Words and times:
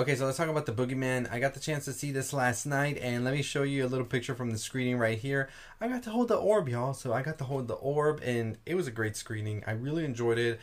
Okay, 0.00 0.16
so 0.16 0.24
let's 0.24 0.38
talk 0.38 0.48
about 0.48 0.64
the 0.64 0.72
Boogeyman. 0.72 1.30
I 1.30 1.40
got 1.40 1.52
the 1.52 1.60
chance 1.60 1.84
to 1.84 1.92
see 1.92 2.10
this 2.10 2.32
last 2.32 2.64
night, 2.64 2.96
and 3.02 3.22
let 3.22 3.34
me 3.34 3.42
show 3.42 3.64
you 3.64 3.84
a 3.84 3.86
little 3.86 4.06
picture 4.06 4.34
from 4.34 4.50
the 4.50 4.56
screening 4.56 4.96
right 4.96 5.18
here. 5.18 5.50
I 5.78 5.88
got 5.88 6.02
to 6.04 6.10
hold 6.10 6.28
the 6.28 6.36
orb, 6.36 6.70
y'all. 6.70 6.94
So 6.94 7.12
I 7.12 7.20
got 7.20 7.36
to 7.36 7.44
hold 7.44 7.68
the 7.68 7.74
orb, 7.74 8.22
and 8.24 8.56
it 8.64 8.76
was 8.76 8.86
a 8.86 8.90
great 8.90 9.14
screening. 9.14 9.62
I 9.66 9.72
really 9.72 10.06
enjoyed 10.06 10.38
it. 10.38 10.58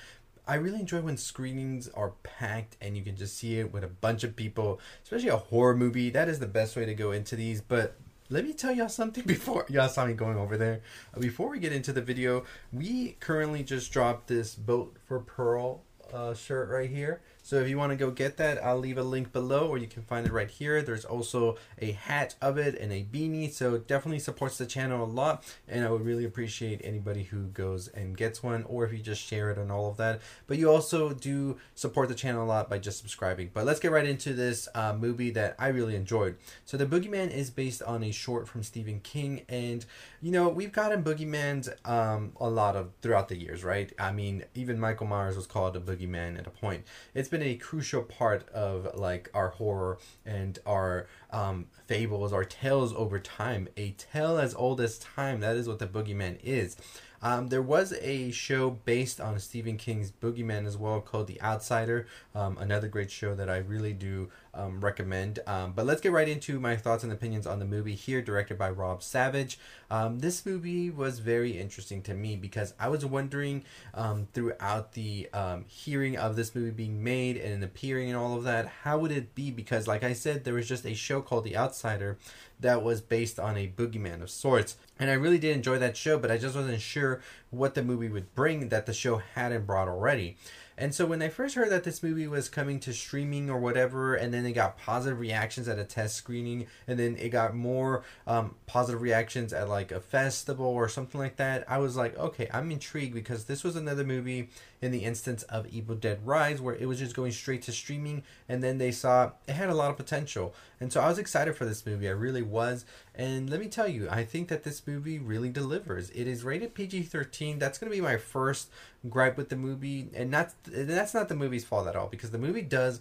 I 0.47 0.55
really 0.55 0.79
enjoy 0.79 1.01
when 1.01 1.17
screenings 1.17 1.87
are 1.89 2.13
packed 2.23 2.77
and 2.81 2.97
you 2.97 3.03
can 3.03 3.15
just 3.15 3.37
see 3.37 3.59
it 3.59 3.71
with 3.71 3.83
a 3.83 3.87
bunch 3.87 4.23
of 4.23 4.35
people, 4.35 4.79
especially 5.03 5.29
a 5.29 5.38
horror 5.38 5.75
movie. 5.75 6.09
That 6.09 6.29
is 6.29 6.39
the 6.39 6.47
best 6.47 6.75
way 6.75 6.85
to 6.85 6.95
go 6.95 7.11
into 7.11 7.35
these. 7.35 7.61
But 7.61 7.95
let 8.29 8.43
me 8.43 8.54
tell 8.54 8.71
y'all 8.71 8.89
something 8.89 9.23
before 9.27 9.67
y'all 9.69 9.88
saw 9.88 10.07
me 10.07 10.13
going 10.13 10.38
over 10.38 10.57
there. 10.57 10.81
Before 11.19 11.49
we 11.49 11.59
get 11.59 11.73
into 11.73 11.93
the 11.93 12.01
video, 12.01 12.43
we 12.73 13.17
currently 13.19 13.61
just 13.61 13.91
dropped 13.91 14.29
this 14.29 14.55
Vote 14.55 14.97
for 15.05 15.19
Pearl 15.19 15.83
uh, 16.11 16.33
shirt 16.33 16.69
right 16.69 16.89
here. 16.89 17.21
So 17.48 17.61
if 17.61 17.70
you 17.70 17.77
want 17.77 17.93
to 17.93 17.95
go 17.95 18.11
get 18.11 18.36
that, 18.38 18.61
I'll 18.61 18.77
leave 18.77 18.98
a 18.98 19.04
link 19.04 19.32
below 19.32 19.70
or 19.70 19.77
you 19.77 19.88
can 19.88 20.04
find 20.04 20.27
it 20.27 20.34
right 20.34 20.50
here. 20.50 20.82
There's 20.82 21.05
also 21.05 21.55
a 21.80 21.94
hat 21.94 22.35
of 22.41 22.58
it 22.58 22.77
and 22.77 22.91
a 22.91 23.05
beanie. 23.05 23.49
So 23.54 23.76
it 23.76 23.88
definitely 23.88 24.20
supports 24.20 24.58
the 24.58 24.66
channel 24.66 25.02
a 25.02 25.08
lot. 25.08 25.45
And 25.66 25.85
I 25.85 25.90
would 25.90 26.02
really 26.02 26.26
appreciate 26.26 26.81
anybody 26.84 27.23
who 27.23 27.44
goes 27.44 27.88
and 27.88 28.18
gets 28.18 28.44
one 28.44 28.63
or 28.63 28.84
if 28.84 28.91
you 28.91 28.99
just 28.99 29.21
share 29.21 29.49
it 29.49 29.57
and 29.57 29.71
all 29.71 29.90
of 29.90 29.95
that. 29.95 30.20
But 30.45 30.57
you 30.57 30.70
also 30.70 31.13
do 31.13 31.57
support 31.73 32.09
the 32.09 32.16
channel 32.16 32.44
a 32.44 32.45
lot 32.45 32.70
by 32.70 32.80
just 32.80 32.99
subscribing. 32.99 33.52
But 33.54 33.63
let's 33.63 33.79
get 33.79 33.93
right 33.93 34.05
into 34.05 34.34
this 34.34 34.68
uh, 34.76 34.91
movie 34.91 35.29
that 35.29 35.55
I 35.57 35.70
really 35.70 35.95
enjoyed. 35.95 36.35
So 36.66 36.76
The 36.76 36.85
Boogeyman 36.85 37.32
is 37.32 37.49
based 37.49 37.82
on 37.82 38.04
a 38.04 38.12
short 38.12 38.49
from 38.49 38.62
Stephen 38.62 38.99
King. 38.99 39.43
And, 39.48 39.85
you 40.21 40.34
know, 40.34 40.49
we've 40.49 40.73
gotten 40.73 41.02
Boogeymans 41.02 41.70
um, 41.90 42.34
a 42.41 42.49
lot 42.49 42.76
of 42.76 42.90
throughout 43.02 43.29
the 43.29 43.38
years, 43.38 43.63
right? 43.63 43.90
I 43.98 44.12
mean, 44.12 44.43
even 44.54 44.82
Michael 44.82 45.07
Myers 45.07 45.38
was 45.38 45.48
called 45.48 45.77
a 45.77 45.79
Boogeyman 45.79 46.38
at 46.38 46.45
a 46.45 46.49
point. 46.49 46.84
It's 47.13 47.29
been 47.29 47.37
been 47.38 47.48
a 47.48 47.55
crucial 47.55 48.02
part 48.02 48.50
of 48.50 48.96
like 48.96 49.30
our 49.34 49.50
horror 49.50 50.00
and 50.26 50.58
our 50.66 51.08
um, 51.32 51.68
fables, 51.86 52.34
our 52.34 52.44
tales 52.44 52.94
over 52.94 53.20
time. 53.20 53.68
A 53.77 53.91
tale 53.91 54.40
as 54.40 54.55
old 54.55 54.82
as 54.82 54.98
time. 54.98 55.41
That 55.41 55.55
is 55.55 55.68
what 55.68 55.77
the 55.77 55.88
boogeyman 55.88 56.40
is. 56.44 56.77
Um, 57.21 57.48
there 57.48 57.62
was 57.62 57.94
a 57.94 58.32
show 58.32 58.71
based 58.71 59.20
on 59.20 59.40
Stephen 59.40 59.77
King's 59.77 60.12
Boogeyman 60.12 60.66
as 60.66 60.77
well 60.77 61.02
called 61.02 61.27
The 61.27 61.41
Outsider. 61.41 62.07
Um, 62.35 62.57
another 62.60 62.88
great 62.88 63.12
show 63.12 63.34
that 63.35 63.49
I 63.49 63.57
really 63.57 63.94
do 63.94 64.29
um, 64.58 64.81
recommend. 64.81 65.40
Um, 65.47 65.74
but 65.74 65.86
let's 65.86 66.02
get 66.02 66.12
right 66.12 66.28
into 66.28 66.59
my 66.59 66.75
thoughts 66.75 67.03
and 67.03 67.13
opinions 67.13 67.47
on 67.47 67.59
the 67.59 67.66
movie 67.66 67.96
here, 67.96 68.22
directed 68.22 68.58
by 68.58 68.69
Rob 68.69 69.03
Savage. 69.03 69.59
Um, 69.90 70.19
this 70.19 70.46
movie 70.46 70.90
was 70.90 71.19
very 71.19 71.58
interesting 71.58 72.02
to 72.03 72.13
me 72.13 72.36
because 72.36 72.74
I 72.80 72.90
was 72.90 73.06
wondering 73.06 73.63
um, 73.94 74.28
throughout 74.34 74.94
the 74.94 75.30
hearing 75.68 76.18
of 76.18 76.35
this 76.35 76.53
movie 76.53 76.72
being 76.72 77.03
made 77.03 77.38
and 77.38 77.63
appearing 77.63 78.09
and 78.09 78.18
all 78.18 78.35
of 78.35 78.44
that, 78.44 78.68
how 78.84 78.97
would 78.97 79.12
it 79.12 79.35
be? 79.35 79.52
Because, 79.52 79.88
like 79.88 80.03
I 80.03 80.13
said, 80.13 80.44
there 80.44 80.56
was 80.56 80.68
just 80.68 80.85
a 80.85 80.94
show 80.94 81.22
called 81.22 81.44
The 81.44 81.56
Outsider 81.56 82.18
that 82.59 82.81
was 82.81 83.02
based 83.02 83.40
on 83.40 83.58
a 83.58 83.68
boogeyman 83.68 84.22
of 84.22 84.30
sorts. 84.30 84.78
And 85.00 85.09
I 85.09 85.13
really 85.13 85.38
did 85.38 85.56
enjoy 85.56 85.78
that 85.80 85.96
show, 85.96 86.18
but 86.18 86.31
I 86.31 86.38
just 86.38 86.56
wasn't 86.56 86.81
sure 86.81 87.22
what 87.52 87.75
the 87.75 87.84
movie 87.84 88.09
would 88.09 88.34
bring 88.34 88.69
that 88.69 88.85
the 88.85 88.94
show 88.94 89.22
hadn't 89.35 89.68
brought 89.68 89.88
already. 89.88 90.38
And 90.78 90.94
so 90.94 91.07
when 91.07 91.23
I 91.23 91.29
first 91.29 91.56
heard 91.56 91.72
that 91.72 91.83
this 91.83 92.03
movie 92.03 92.28
was 92.28 92.50
coming 92.50 92.79
to 92.81 92.94
streaming 92.94 93.50
or 93.50 93.59
whatever, 93.59 94.13
and 94.13 94.31
then 94.31 94.45
it 94.45 94.51
got 94.51 94.78
positive 94.78 95.19
reactions 95.19 95.67
at 95.67 95.79
a 95.79 95.83
test 95.83 96.16
screening, 96.16 96.67
and 96.88 97.00
then 97.00 97.16
it 97.17 97.29
got 97.29 97.56
more 97.56 98.03
um, 98.28 98.56
positive 98.67 99.01
reactions 99.01 99.53
at 99.53 99.69
like 99.69 99.91
a 99.91 100.00
festival 100.00 100.67
or 100.67 100.88
something 100.88 101.19
like 101.19 101.38
that, 101.38 101.66
I 101.67 101.79
was 101.79 101.95
like, 101.95 102.17
okay, 102.17 102.47
I'm 102.53 102.69
intrigued 102.69 103.16
because 103.16 103.45
this 103.45 103.63
was 103.63 103.75
another 103.75 104.03
movie 104.03 104.50
in 104.81 104.91
the 104.91 105.03
instance 105.03 105.41
of 105.44 105.66
Evil 105.67 105.95
Dead 105.95 106.19
Rise 106.23 106.61
where 106.61 106.75
it 106.75 106.88
was 106.88 107.00
just 107.00 107.16
going 107.16 107.31
straight 107.31 107.63
to 107.63 107.72
streaming, 107.72 108.23
and 108.47 108.63
then 108.63 108.78
they 108.78 108.91
saw 108.91 109.31
it 109.47 109.53
had 109.53 109.69
a 109.69 109.75
lot 109.75 109.89
of 109.89 109.97
potential. 109.97 110.53
And 110.79 110.94
so 110.94 111.01
I 111.01 111.07
was 111.07 111.17
excited 111.17 111.55
for 111.55 111.66
this 111.66 111.85
movie. 111.85 112.07
I 112.07 112.11
really 112.11 112.44
was. 112.44 112.85
And 113.16 113.50
let 113.50 113.59
me 113.59 113.67
tell 113.67 113.88
you, 113.88 114.07
I 114.11 114.23
think 114.23 114.47
that 114.50 114.63
this 114.63 114.85
movie 114.85 115.17
really 115.17 115.50
delivers. 115.50 116.11
It 116.11 116.28
is 116.28 116.44
rated 116.44 116.75
PG 116.75 117.03
13. 117.03 117.57
That's 117.57 117.79
going 117.79 117.91
to 117.91 117.95
be 117.95 118.01
my 118.01 118.17
first 118.17 118.69
gripe 119.09 119.38
with 119.38 119.50
the 119.50 119.56
movie. 119.56 120.09
And 120.13 120.34
that's, 120.34 120.56
that's 120.66 121.13
not 121.13 121.29
the 121.29 121.35
movie's 121.35 121.66
fault 121.66 121.88
at 121.88 121.95
all 121.95 122.07
because 122.07 122.31
the 122.31 122.38
movie 122.38 122.62
does 122.62 123.00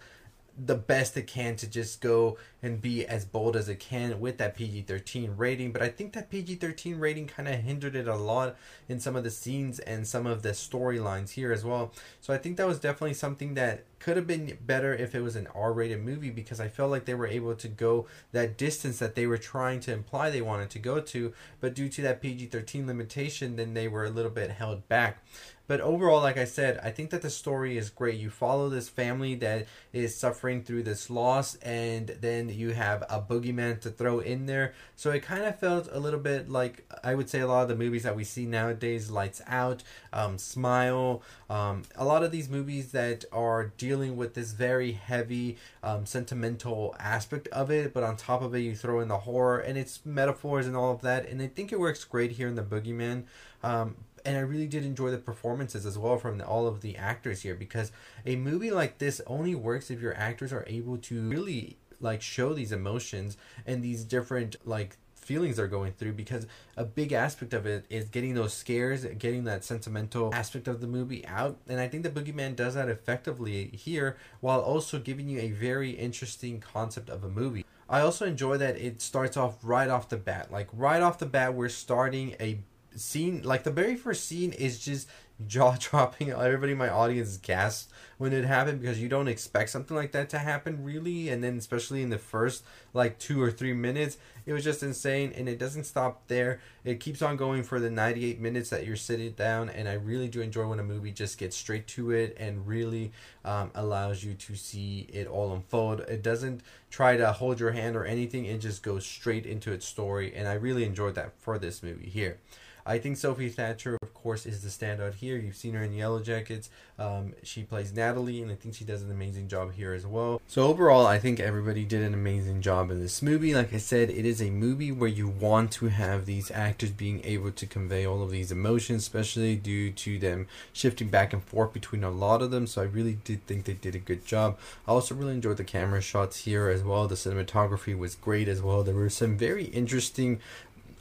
the 0.58 0.74
best 0.74 1.16
it 1.16 1.26
can 1.26 1.54
to 1.56 1.66
just 1.66 2.00
go 2.00 2.38
and 2.62 2.80
be 2.80 3.06
as 3.06 3.24
bold 3.24 3.56
as 3.56 3.68
it 3.68 3.78
can 3.78 4.18
with 4.18 4.38
that 4.38 4.54
PG 4.56 4.82
13 4.82 5.34
rating. 5.36 5.70
But 5.70 5.82
I 5.82 5.88
think 5.88 6.14
that 6.14 6.30
PG 6.30 6.56
13 6.56 6.98
rating 6.98 7.26
kind 7.26 7.48
of 7.48 7.56
hindered 7.56 7.94
it 7.94 8.08
a 8.08 8.16
lot 8.16 8.56
in 8.88 8.98
some 8.98 9.16
of 9.16 9.24
the 9.24 9.30
scenes 9.30 9.78
and 9.80 10.06
some 10.06 10.26
of 10.26 10.42
the 10.42 10.50
storylines 10.50 11.30
here 11.30 11.52
as 11.52 11.64
well. 11.64 11.92
So 12.20 12.32
I 12.32 12.38
think 12.38 12.56
that 12.56 12.66
was 12.66 12.80
definitely 12.80 13.14
something 13.14 13.54
that 13.54 13.84
could 13.98 14.16
have 14.16 14.26
been 14.26 14.56
better 14.64 14.94
if 14.94 15.14
it 15.14 15.20
was 15.20 15.36
an 15.36 15.48
R 15.54 15.72
rated 15.72 16.02
movie 16.02 16.30
because 16.30 16.60
I 16.60 16.68
felt 16.68 16.90
like 16.90 17.04
they 17.04 17.14
were 17.14 17.26
able 17.26 17.54
to 17.54 17.68
go 17.68 18.06
that 18.32 18.56
distance 18.56 18.98
that 18.98 19.14
they 19.14 19.26
were 19.26 19.38
trying 19.38 19.80
to 19.80 19.92
imply 19.92 20.30
they 20.30 20.42
wanted 20.42 20.70
to 20.70 20.78
go 20.78 21.00
to. 21.00 21.34
But 21.60 21.74
due 21.74 21.88
to 21.90 22.02
that 22.02 22.22
PG 22.22 22.46
13 22.46 22.86
limitation, 22.86 23.56
then 23.56 23.74
they 23.74 23.88
were 23.88 24.04
a 24.04 24.10
little 24.10 24.30
bit 24.30 24.52
held 24.52 24.88
back. 24.88 25.22
But 25.66 25.80
overall, 25.80 26.20
like 26.20 26.36
I 26.36 26.44
said, 26.44 26.78
I 26.82 26.90
think 26.90 27.10
that 27.10 27.22
the 27.22 27.30
story 27.30 27.76
is 27.76 27.90
great. 27.90 28.20
You 28.20 28.30
follow 28.30 28.68
this 28.68 28.88
family 28.88 29.34
that 29.36 29.66
is 29.92 30.16
suffering 30.16 30.62
through 30.62 30.84
this 30.84 31.10
loss, 31.10 31.56
and 31.56 32.08
then 32.20 32.48
you 32.48 32.70
have 32.70 33.02
a 33.08 33.20
boogeyman 33.20 33.80
to 33.80 33.90
throw 33.90 34.20
in 34.20 34.46
there. 34.46 34.74
So 34.94 35.10
it 35.10 35.22
kind 35.22 35.44
of 35.44 35.58
felt 35.58 35.88
a 35.90 35.98
little 35.98 36.20
bit 36.20 36.48
like 36.48 36.84
I 37.02 37.14
would 37.14 37.28
say 37.28 37.40
a 37.40 37.46
lot 37.46 37.62
of 37.62 37.68
the 37.68 37.74
movies 37.74 38.04
that 38.04 38.16
we 38.16 38.24
see 38.24 38.46
nowadays, 38.46 39.10
Lights 39.10 39.42
Out, 39.46 39.82
um, 40.12 40.38
Smile, 40.38 41.22
um, 41.50 41.82
a 41.96 42.04
lot 42.04 42.22
of 42.22 42.30
these 42.30 42.48
movies 42.48 42.92
that 42.92 43.24
are 43.32 43.72
dealing 43.76 44.16
with 44.16 44.34
this 44.34 44.52
very 44.52 44.92
heavy 44.92 45.56
um, 45.82 46.06
sentimental 46.06 46.94
aspect 46.98 47.48
of 47.48 47.70
it, 47.70 47.92
but 47.92 48.02
on 48.02 48.16
top 48.16 48.42
of 48.42 48.54
it, 48.54 48.60
you 48.60 48.74
throw 48.74 49.00
in 49.00 49.08
the 49.08 49.18
horror 49.18 49.58
and 49.58 49.78
its 49.78 50.00
metaphors 50.04 50.66
and 50.66 50.76
all 50.76 50.92
of 50.92 51.02
that. 51.02 51.28
And 51.28 51.40
I 51.42 51.48
think 51.48 51.72
it 51.72 51.80
works 51.80 52.04
great 52.04 52.32
here 52.32 52.48
in 52.48 52.54
the 52.54 52.62
Boogeyman. 52.62 53.24
Um, 53.62 53.96
and 54.26 54.36
I 54.36 54.40
really 54.40 54.66
did 54.66 54.84
enjoy 54.84 55.10
the 55.10 55.18
performances 55.18 55.86
as 55.86 55.96
well 55.96 56.18
from 56.18 56.38
the, 56.38 56.46
all 56.46 56.66
of 56.66 56.80
the 56.80 56.96
actors 56.96 57.42
here 57.42 57.54
because 57.54 57.92
a 58.26 58.36
movie 58.36 58.72
like 58.72 58.98
this 58.98 59.20
only 59.26 59.54
works 59.54 59.90
if 59.90 60.00
your 60.00 60.16
actors 60.16 60.52
are 60.52 60.64
able 60.66 60.98
to 60.98 61.22
really 61.28 61.78
like 62.00 62.20
show 62.20 62.52
these 62.52 62.72
emotions 62.72 63.36
and 63.64 63.82
these 63.82 64.04
different 64.04 64.56
like 64.66 64.96
feelings 65.14 65.56
they're 65.56 65.66
going 65.66 65.92
through 65.92 66.12
because 66.12 66.46
a 66.76 66.84
big 66.84 67.12
aspect 67.12 67.52
of 67.54 67.66
it 67.66 67.84
is 67.88 68.08
getting 68.08 68.34
those 68.34 68.52
scares, 68.52 69.04
getting 69.18 69.44
that 69.44 69.64
sentimental 69.64 70.32
aspect 70.34 70.68
of 70.68 70.80
the 70.80 70.86
movie 70.86 71.26
out. 71.26 71.58
And 71.68 71.80
I 71.80 71.88
think 71.88 72.02
the 72.02 72.10
Boogeyman 72.10 72.54
does 72.54 72.74
that 72.74 72.88
effectively 72.88 73.68
here 73.68 74.16
while 74.40 74.60
also 74.60 74.98
giving 74.98 75.28
you 75.28 75.40
a 75.40 75.50
very 75.50 75.90
interesting 75.90 76.60
concept 76.60 77.10
of 77.10 77.24
a 77.24 77.28
movie. 77.28 77.64
I 77.88 78.00
also 78.00 78.26
enjoy 78.26 78.56
that 78.58 78.76
it 78.76 79.00
starts 79.00 79.36
off 79.36 79.58
right 79.62 79.88
off 79.88 80.08
the 80.08 80.16
bat. 80.16 80.50
Like 80.50 80.68
right 80.72 81.02
off 81.02 81.18
the 81.18 81.26
bat, 81.26 81.54
we're 81.54 81.68
starting 81.68 82.34
a 82.40 82.58
scene 82.96 83.42
like 83.44 83.64
the 83.64 83.70
very 83.70 83.96
first 83.96 84.26
scene 84.26 84.52
is 84.52 84.78
just 84.78 85.08
jaw 85.46 85.76
dropping. 85.78 86.30
Everybody 86.32 86.72
in 86.72 86.78
my 86.78 86.88
audience 86.88 87.36
gasped 87.36 87.92
when 88.18 88.32
it 88.32 88.44
happened 88.44 88.80
because 88.80 89.00
you 89.00 89.08
don't 89.08 89.28
expect 89.28 89.68
something 89.70 89.96
like 89.96 90.12
that 90.12 90.30
to 90.30 90.38
happen 90.38 90.82
really. 90.82 91.28
And 91.28 91.44
then 91.44 91.58
especially 91.58 92.02
in 92.02 92.10
the 92.10 92.18
first 92.18 92.64
like 92.94 93.18
two 93.18 93.42
or 93.42 93.50
three 93.50 93.74
minutes, 93.74 94.16
it 94.46 94.52
was 94.52 94.64
just 94.64 94.82
insane. 94.82 95.32
And 95.36 95.48
it 95.48 95.58
doesn't 95.58 95.84
stop 95.84 96.26
there. 96.28 96.60
It 96.84 97.00
keeps 97.00 97.20
on 97.20 97.36
going 97.36 97.62
for 97.62 97.80
the 97.80 97.90
98 97.90 98.40
minutes 98.40 98.70
that 98.70 98.86
you're 98.86 98.96
sitting 98.96 99.32
down. 99.32 99.68
And 99.68 99.88
I 99.88 99.94
really 99.94 100.28
do 100.28 100.40
enjoy 100.40 100.66
when 100.66 100.80
a 100.80 100.84
movie 100.84 101.12
just 101.12 101.36
gets 101.36 101.56
straight 101.56 101.86
to 101.88 102.12
it 102.12 102.36
and 102.38 102.66
really 102.66 103.12
um, 103.44 103.70
allows 103.74 104.24
you 104.24 104.34
to 104.34 104.54
see 104.54 105.06
it 105.12 105.26
all 105.26 105.52
unfold. 105.52 106.00
It 106.00 106.22
doesn't 106.22 106.62
try 106.90 107.16
to 107.16 107.32
hold 107.32 107.60
your 107.60 107.72
hand 107.72 107.96
or 107.96 108.04
anything. 108.04 108.46
It 108.46 108.58
just 108.58 108.82
goes 108.82 109.04
straight 109.04 109.44
into 109.44 109.72
its 109.72 109.86
story. 109.86 110.34
And 110.34 110.48
I 110.48 110.54
really 110.54 110.84
enjoyed 110.84 111.16
that 111.16 111.32
for 111.38 111.58
this 111.58 111.82
movie 111.82 112.08
here. 112.08 112.38
I 112.86 112.98
think 112.98 113.16
Sophie 113.16 113.48
Thatcher, 113.48 113.98
of 114.00 114.14
course, 114.14 114.46
is 114.46 114.62
the 114.62 114.68
standout 114.68 115.14
here. 115.14 115.36
You've 115.36 115.56
seen 115.56 115.74
her 115.74 115.82
in 115.82 115.92
Yellowjackets. 115.92 116.68
Um, 116.98 117.34
she 117.42 117.64
plays 117.64 117.92
Natalie, 117.92 118.40
and 118.42 118.50
I 118.50 118.54
think 118.54 118.76
she 118.76 118.84
does 118.84 119.02
an 119.02 119.10
amazing 119.10 119.48
job 119.48 119.72
here 119.72 119.92
as 119.92 120.06
well. 120.06 120.40
So 120.46 120.62
overall, 120.62 121.04
I 121.04 121.18
think 121.18 121.40
everybody 121.40 121.84
did 121.84 122.02
an 122.02 122.14
amazing 122.14 122.62
job 122.62 122.92
in 122.92 123.00
this 123.00 123.22
movie. 123.22 123.54
Like 123.54 123.74
I 123.74 123.78
said, 123.78 124.08
it 124.08 124.24
is 124.24 124.40
a 124.40 124.50
movie 124.50 124.92
where 124.92 125.08
you 125.08 125.26
want 125.26 125.72
to 125.72 125.88
have 125.88 126.26
these 126.26 126.50
actors 126.52 126.92
being 126.92 127.20
able 127.24 127.50
to 127.50 127.66
convey 127.66 128.06
all 128.06 128.22
of 128.22 128.30
these 128.30 128.52
emotions, 128.52 129.02
especially 129.02 129.56
due 129.56 129.90
to 129.90 130.18
them 130.20 130.46
shifting 130.72 131.08
back 131.08 131.32
and 131.32 131.42
forth 131.42 131.72
between 131.72 132.04
a 132.04 132.10
lot 132.10 132.40
of 132.40 132.52
them. 132.52 132.68
So 132.68 132.82
I 132.82 132.84
really 132.84 133.18
did 133.24 133.44
think 133.46 133.64
they 133.64 133.74
did 133.74 133.96
a 133.96 133.98
good 133.98 134.24
job. 134.24 134.58
I 134.86 134.92
also 134.92 135.16
really 135.16 135.34
enjoyed 135.34 135.56
the 135.56 135.64
camera 135.64 136.00
shots 136.00 136.44
here 136.44 136.68
as 136.68 136.84
well. 136.84 137.08
The 137.08 137.16
cinematography 137.16 137.98
was 137.98 138.14
great 138.14 138.46
as 138.46 138.62
well. 138.62 138.84
There 138.84 138.94
were 138.94 139.10
some 139.10 139.36
very 139.36 139.64
interesting 139.64 140.40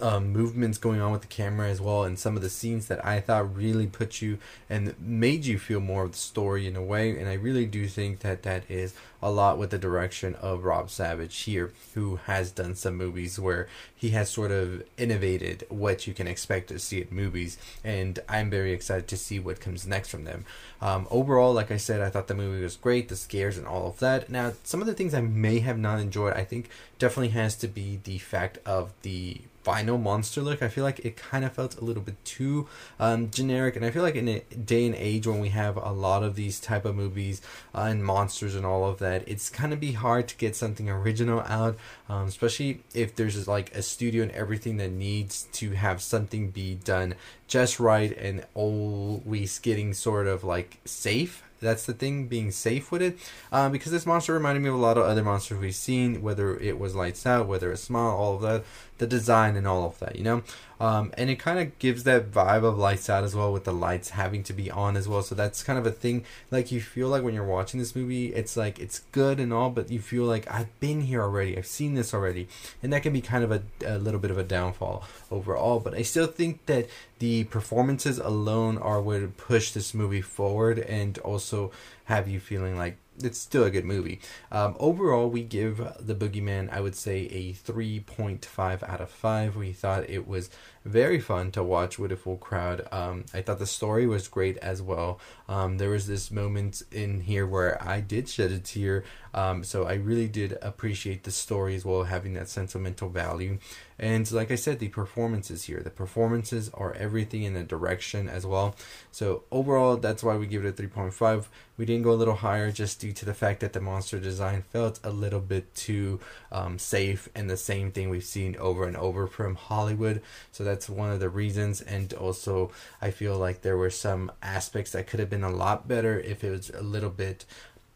um, 0.01 0.31
movements 0.31 0.77
going 0.77 0.99
on 1.01 1.11
with 1.11 1.21
the 1.21 1.27
camera 1.27 1.69
as 1.69 1.79
well, 1.79 2.03
and 2.03 2.19
some 2.19 2.35
of 2.35 2.41
the 2.41 2.49
scenes 2.49 2.87
that 2.87 3.05
I 3.05 3.21
thought 3.21 3.55
really 3.55 3.87
put 3.87 4.21
you 4.21 4.37
and 4.69 4.93
made 4.99 5.45
you 5.45 5.57
feel 5.57 5.79
more 5.79 6.03
of 6.03 6.11
the 6.11 6.17
story 6.17 6.67
in 6.67 6.75
a 6.75 6.83
way. 6.83 7.17
And 7.17 7.29
I 7.29 7.33
really 7.33 7.65
do 7.65 7.87
think 7.87 8.19
that 8.19 8.43
that 8.43 8.63
is 8.69 8.93
a 9.25 9.31
lot 9.31 9.57
with 9.57 9.71
the 9.71 9.77
direction 9.79 10.35
of 10.35 10.63
Rob 10.63 10.91
Savage 10.91 11.35
here, 11.41 11.73
who 11.95 12.17
has 12.27 12.51
done 12.51 12.75
some 12.75 12.95
movies 12.95 13.39
where 13.39 13.67
he 13.95 14.11
has 14.11 14.29
sort 14.29 14.51
of 14.51 14.83
innovated 14.99 15.65
what 15.67 16.05
you 16.05 16.13
can 16.13 16.27
expect 16.27 16.67
to 16.67 16.77
see 16.77 17.01
in 17.01 17.07
movies, 17.09 17.57
and 17.83 18.19
I'm 18.29 18.51
very 18.51 18.71
excited 18.71 19.07
to 19.07 19.17
see 19.17 19.39
what 19.39 19.59
comes 19.59 19.87
next 19.87 20.09
from 20.09 20.25
them. 20.25 20.45
Um, 20.79 21.07
overall, 21.09 21.53
like 21.53 21.71
I 21.71 21.77
said, 21.77 22.01
I 22.01 22.11
thought 22.11 22.27
the 22.27 22.35
movie 22.35 22.61
was 22.61 22.75
great, 22.75 23.09
the 23.09 23.15
scares 23.15 23.57
and 23.57 23.65
all 23.65 23.87
of 23.87 23.97
that. 23.97 24.29
Now, 24.29 24.53
some 24.63 24.79
of 24.79 24.85
the 24.85 24.93
things 24.93 25.15
I 25.15 25.21
may 25.21 25.57
have 25.57 25.79
not 25.79 25.99
enjoyed, 25.99 26.33
I 26.33 26.43
think 26.43 26.69
definitely 26.99 27.29
has 27.29 27.55
to 27.55 27.67
be 27.67 27.99
the 28.03 28.19
fact 28.19 28.59
of 28.63 28.93
the 29.01 29.41
final 29.65 29.97
monster 29.97 30.41
look. 30.41 30.61
I 30.61 30.67
feel 30.67 30.83
like 30.83 30.99
it 30.99 31.17
kind 31.17 31.43
of 31.43 31.53
felt 31.53 31.75
a 31.81 31.83
little 31.83 32.03
bit 32.03 32.23
too 32.23 32.67
um, 32.99 33.31
generic, 33.31 33.75
and 33.75 33.83
I 33.83 33.89
feel 33.89 34.03
like 34.03 34.15
in 34.15 34.27
a 34.27 34.39
day 34.41 34.85
and 34.85 34.93
age 34.93 35.25
when 35.25 35.39
we 35.39 35.49
have 35.49 35.75
a 35.75 35.91
lot 35.91 36.21
of 36.21 36.35
these 36.35 36.59
type 36.59 36.85
of 36.85 36.95
movies 36.95 37.41
uh, 37.73 37.87
and 37.89 38.05
monsters 38.05 38.53
and 38.53 38.63
all 38.63 38.87
of 38.87 38.99
that, 38.99 39.14
it's 39.25 39.49
kind 39.49 39.73
of 39.73 39.79
be 39.79 39.93
hard 39.93 40.27
to 40.27 40.35
get 40.37 40.55
something 40.55 40.89
original 40.89 41.41
out, 41.41 41.77
um, 42.09 42.27
especially 42.27 42.81
if 42.93 43.15
there's 43.15 43.47
like 43.47 43.75
a 43.75 43.81
studio 43.81 44.23
and 44.23 44.31
everything 44.31 44.77
that 44.77 44.91
needs 44.91 45.47
to 45.53 45.71
have 45.71 46.01
something 46.01 46.49
be 46.49 46.75
done 46.75 47.15
just 47.47 47.79
right 47.79 48.17
and 48.17 48.45
always 48.53 49.59
getting 49.59 49.93
sort 49.93 50.27
of 50.27 50.43
like 50.43 50.77
safe 50.85 51.43
that's 51.59 51.85
the 51.85 51.93
thing, 51.93 52.27
being 52.27 52.51
safe 52.51 52.91
with 52.91 53.01
it. 53.01 53.17
Um, 53.51 53.71
because 53.71 53.91
this 53.91 54.05
monster 54.05 54.33
reminded 54.33 54.61
me 54.61 54.69
of 54.69 54.75
a 54.75 54.79
lot 54.79 54.97
of 54.97 55.05
other 55.05 55.23
monsters 55.23 55.59
we've 55.59 55.75
seen, 55.75 56.21
whether 56.21 56.57
it 56.57 56.79
was 56.79 56.95
Lights 56.95 57.25
Out, 57.25 57.47
whether 57.47 57.71
it's 57.71 57.83
Smile, 57.83 58.15
all 58.15 58.35
of 58.35 58.41
that, 58.41 58.63
the 58.97 59.07
design 59.07 59.55
and 59.55 59.67
all 59.67 59.85
of 59.85 59.99
that, 59.99 60.15
you 60.15 60.23
know? 60.23 60.41
Um, 60.79 61.13
and 61.17 61.29
it 61.29 61.39
kind 61.39 61.59
of 61.59 61.77
gives 61.79 62.03
that 62.03 62.31
vibe 62.31 62.63
of 62.65 62.77
Lights 62.77 63.09
Out 63.09 63.23
as 63.23 63.35
well, 63.35 63.53
with 63.53 63.63
the 63.63 63.73
lights 63.73 64.09
having 64.09 64.43
to 64.43 64.53
be 64.53 64.69
on 64.69 64.97
as 64.97 65.07
well. 65.07 65.21
So 65.21 65.33
that's 65.33 65.63
kind 65.63 65.79
of 65.79 65.85
a 65.85 65.91
thing. 65.91 66.25
Like, 66.51 66.71
you 66.71 66.81
feel 66.81 67.07
like 67.07 67.23
when 67.23 67.33
you're 67.33 67.45
watching 67.45 67.79
this 67.79 67.95
movie, 67.95 68.33
it's 68.33 68.57
like, 68.57 68.79
it's 68.79 68.99
good 69.11 69.39
and 69.39 69.53
all, 69.53 69.69
but 69.69 69.89
you 69.89 69.99
feel 69.99 70.23
like, 70.23 70.49
I've 70.51 70.77
been 70.79 71.01
here 71.01 71.21
already, 71.21 71.57
I've 71.57 71.65
seen 71.65 71.95
this 71.95 72.13
already. 72.13 72.47
And 72.83 72.91
that 72.91 73.03
can 73.03 73.13
be 73.13 73.21
kind 73.21 73.43
of 73.43 73.51
a, 73.51 73.63
a 73.85 73.97
little 73.97 74.19
bit 74.19 74.31
of 74.31 74.37
a 74.37 74.43
downfall 74.43 75.03
overall. 75.31 75.79
But 75.79 75.93
I 75.93 76.01
still 76.01 76.27
think 76.27 76.65
that 76.65 76.89
the 77.19 77.45
performances 77.45 78.17
alone 78.19 78.77
are 78.77 79.01
what 79.01 79.37
push 79.37 79.71
this 79.71 79.93
movie 79.93 80.21
forward 80.21 80.79
and 80.79 81.17
also 81.45 81.71
have 82.05 82.27
you 82.27 82.39
feeling 82.39 82.75
like 82.77 82.97
it's 83.23 83.37
still 83.37 83.63
a 83.63 83.69
good 83.69 83.85
movie. 83.85 84.19
Um, 84.51 84.75
overall, 84.79 85.29
we 85.29 85.43
give 85.43 85.77
The 85.99 86.15
Boogeyman, 86.15 86.69
I 86.71 86.81
would 86.81 86.95
say, 86.95 87.27
a 87.31 87.53
3.5 87.53 88.83
out 88.83 88.99
of 88.99 89.09
5. 89.09 89.55
We 89.55 89.71
thought 89.71 90.09
it 90.09 90.27
was 90.27 90.49
very 90.83 91.19
fun 91.19 91.51
to 91.51 91.63
watch 91.63 91.97
with 91.97 92.11
a 92.11 92.17
full 92.17 92.37
crowd. 92.37 92.87
Um, 92.91 93.25
I 93.33 93.41
thought 93.41 93.59
the 93.59 93.65
story 93.67 94.05
was 94.05 94.27
great 94.27 94.57
as 94.57 94.81
well. 94.81 95.19
Um, 95.47 95.77
there 95.77 95.89
was 95.89 96.07
this 96.07 96.29
moment 96.29 96.83
in 96.91 97.21
here 97.21 97.47
where 97.47 97.81
I 97.81 98.01
did 98.01 98.27
shed 98.27 98.51
a 98.51 98.59
tear. 98.59 99.03
Um, 99.35 99.65
so 99.65 99.85
I 99.85 99.95
really 99.95 100.29
did 100.29 100.57
appreciate 100.61 101.25
the 101.25 101.31
story 101.31 101.75
as 101.75 101.83
well, 101.83 102.05
having 102.05 102.33
that 102.35 102.47
sentimental 102.47 103.09
value. 103.09 103.59
And 103.99 104.29
like 104.31 104.49
I 104.49 104.55
said, 104.55 104.79
the 104.79 104.87
performances 104.87 105.65
here, 105.65 105.81
the 105.81 105.89
performances 105.89 106.69
are 106.73 106.93
everything 106.93 107.43
in 107.43 107.53
the 107.53 107.63
direction 107.63 108.29
as 108.29 108.45
well. 108.45 108.75
So 109.11 109.43
overall, 109.51 109.97
that's 109.97 110.23
why 110.23 110.37
we 110.37 110.47
give 110.47 110.63
it 110.63 110.79
a 110.79 110.81
3.5. 110.81 111.47
We 111.77 111.85
didn't 111.85 112.03
go 112.03 112.11
a 112.11 112.13
little 112.13 112.35
higher 112.35 112.71
just 112.71 113.01
due 113.01 113.11
to 113.11 113.25
the 113.25 113.33
fact 113.33 113.59
that 113.59 113.73
the 113.73 113.81
monster 113.81 114.19
design 114.19 114.63
felt 114.71 115.01
a 115.03 115.09
little 115.09 115.41
bit 115.41 115.75
too 115.75 116.21
um, 116.51 116.79
safe 116.79 117.27
and 117.35 117.49
the 117.49 117.57
same 117.57 117.91
thing 117.91 118.09
we've 118.09 118.23
seen 118.23 118.55
over 118.55 118.85
and 118.87 118.95
over 118.95 119.27
from 119.27 119.55
Hollywood. 119.55 120.21
So 120.53 120.63
that's 120.63 120.89
one 120.89 121.11
of 121.11 121.19
the 121.19 121.29
reasons. 121.29 121.81
And 121.81 122.13
also, 122.13 122.71
I 123.01 123.11
feel 123.11 123.37
like 123.37 123.61
there 123.61 123.77
were 123.77 123.89
some 123.89 124.31
aspects 124.41 124.93
that 124.93 125.07
could 125.07 125.19
have 125.19 125.29
been 125.29 125.43
a 125.43 125.49
lot 125.49 125.89
better 125.89 126.17
if 126.21 126.41
it 126.43 126.51
was 126.51 126.69
a 126.69 126.81
little 126.81 127.09
bit 127.09 127.43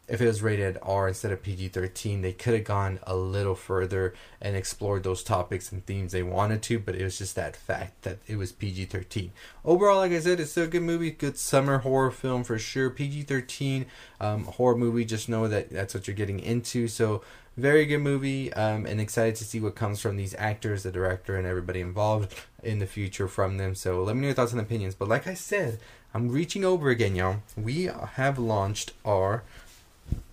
if 0.10 0.22
it 0.22 0.26
was 0.28 0.42
rated 0.42 0.78
R 0.82 1.08
instead 1.08 1.32
of 1.32 1.44
PG 1.44 1.70
13, 1.70 2.22
they 2.22 2.34
could 2.34 2.56
have 2.56 2.64
gone 2.64 3.00
a 3.04 3.16
little 3.16 3.56
further 3.56 4.14
and 4.42 4.56
explored 4.56 5.04
those 5.04 5.24
topics 5.24 5.72
and 5.72 5.86
themes 5.86 6.12
they 6.12 6.24
wanted 6.24 6.64
to, 6.64 6.80
but 6.80 6.96
it 6.96 7.04
was 7.04 7.18
just 7.18 7.36
that 7.36 7.56
fact 7.56 8.02
that 8.02 8.18
it 8.28 8.36
was 8.36 8.52
PG 8.52 8.86
13. 8.86 9.32
Overall, 9.64 9.98
like 9.98 10.12
I 10.12 10.20
said, 10.20 10.40
it's 10.40 10.52
still 10.52 10.64
a 10.64 10.68
good 10.68 10.82
movie, 10.82 11.12
good 11.12 11.38
summer 11.38 11.80
horror 11.80 12.12
film 12.12 12.44
for 12.44 12.58
sure. 12.58 12.90
PG 12.90 13.24
13 13.24 13.86
um, 14.20 14.46
horror 14.46 14.76
movie, 14.76 15.06
just 15.06 15.30
know 15.30 15.48
that 15.48 15.70
that's 15.70 15.94
what 15.94 16.08
you're 16.08 16.16
getting 16.16 16.40
into. 16.40 16.88
So, 16.88 17.22
very 17.58 17.86
good 17.86 18.00
movie, 18.00 18.54
um, 18.54 18.86
and 18.86 19.02
excited 19.02 19.36
to 19.36 19.44
see 19.44 19.60
what 19.60 19.76
comes 19.76 20.00
from 20.00 20.16
these 20.16 20.34
actors, 20.38 20.84
the 20.84 20.92
director, 20.92 21.36
and 21.36 21.46
everybody 21.46 21.82
involved 21.82 22.34
in 22.64 22.80
the 22.80 22.86
future 22.86 23.28
from 23.28 23.58
them. 23.58 23.76
So, 23.76 24.02
let 24.02 24.16
me 24.16 24.22
know 24.22 24.28
your 24.28 24.36
thoughts 24.36 24.54
and 24.54 24.62
opinions. 24.62 24.96
But, 24.96 25.10
like 25.10 25.28
I 25.28 25.34
said, 25.34 25.80
I'm 26.14 26.30
reaching 26.30 26.64
over 26.64 26.90
again, 26.90 27.16
y'all. 27.16 27.44
We 27.58 27.90
have 28.14 28.40
launched 28.40 28.94
our 29.06 29.44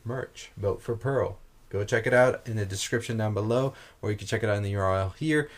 merch, 0.07 0.51
Vote 0.57 0.81
for 0.81 0.97
Pearl. 0.97 1.39
Go 1.69 1.85
check 1.85 2.07
it 2.07 2.15
out 2.15 2.41
in 2.47 2.57
the 2.57 2.65
description 2.65 3.17
down 3.17 3.35
below, 3.35 3.75
or 4.01 4.11
you 4.11 4.17
can 4.17 4.27
check 4.27 4.43
it 4.43 4.49
out 4.49 4.57
in 4.57 4.63
the 4.63 4.73
URL 4.73 5.15
here. 5.17 5.51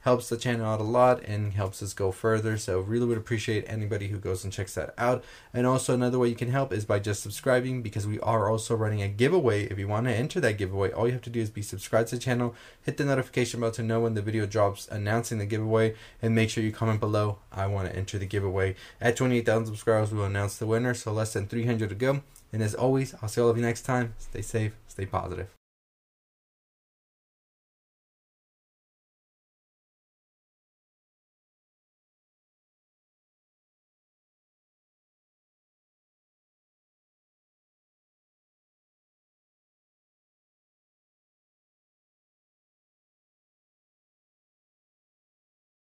Helps 0.00 0.28
the 0.28 0.36
channel 0.36 0.66
out 0.66 0.80
a 0.80 0.84
lot 0.84 1.22
and 1.24 1.54
helps 1.54 1.82
us 1.82 1.94
go 1.94 2.12
further. 2.12 2.58
So 2.58 2.80
really 2.80 3.06
would 3.06 3.16
appreciate 3.16 3.64
anybody 3.66 4.08
who 4.08 4.18
goes 4.18 4.44
and 4.44 4.52
checks 4.52 4.74
that 4.74 4.92
out. 4.98 5.24
And 5.54 5.66
also 5.66 5.94
another 5.94 6.18
way 6.18 6.28
you 6.28 6.34
can 6.34 6.50
help 6.50 6.74
is 6.74 6.84
by 6.84 6.98
just 6.98 7.22
subscribing 7.22 7.80
because 7.80 8.06
we 8.06 8.20
are 8.20 8.50
also 8.50 8.76
running 8.76 9.00
a 9.00 9.08
giveaway. 9.08 9.64
If 9.64 9.78
you 9.78 9.88
want 9.88 10.06
to 10.06 10.12
enter 10.12 10.40
that 10.40 10.58
giveaway, 10.58 10.92
all 10.92 11.06
you 11.06 11.14
have 11.14 11.22
to 11.22 11.30
do 11.30 11.40
is 11.40 11.48
be 11.48 11.62
subscribed 11.62 12.10
to 12.10 12.16
the 12.16 12.20
channel, 12.20 12.54
hit 12.82 12.98
the 12.98 13.06
notification 13.06 13.60
bell 13.60 13.70
to 13.70 13.82
know 13.82 14.00
when 14.00 14.12
the 14.12 14.20
video 14.20 14.44
drops 14.44 14.86
announcing 14.88 15.38
the 15.38 15.46
giveaway, 15.46 15.94
and 16.20 16.34
make 16.34 16.50
sure 16.50 16.62
you 16.62 16.70
comment 16.70 17.00
below. 17.00 17.38
I 17.50 17.66
want 17.68 17.88
to 17.88 17.96
enter 17.96 18.18
the 18.18 18.26
giveaway. 18.26 18.76
At 19.00 19.16
28,000 19.16 19.64
subscribers, 19.64 20.12
we 20.12 20.18
will 20.18 20.26
announce 20.26 20.58
the 20.58 20.66
winner. 20.66 20.92
So 20.92 21.14
less 21.14 21.32
than 21.32 21.46
300 21.46 21.88
to 21.88 21.94
go. 21.94 22.20
And 22.54 22.62
as 22.62 22.72
always, 22.72 23.16
I'll 23.20 23.28
see 23.28 23.40
all 23.40 23.48
of 23.48 23.56
you 23.56 23.64
next 23.64 23.82
time. 23.82 24.14
Stay 24.16 24.40
safe, 24.40 24.74
stay 24.86 25.06
positive. 25.06 25.48